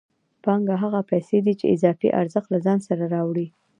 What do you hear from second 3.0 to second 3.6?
راوړي